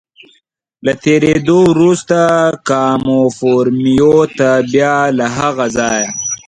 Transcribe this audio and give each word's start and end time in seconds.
له 0.85 0.93
تېرېدو 1.03 1.59
وروسته 1.71 2.19
کاموفورمیو 2.69 4.17
ته، 4.37 4.49
بیا 4.71 4.95
له 5.17 5.25
هغه 5.37 5.65
ځایه. 5.77 6.09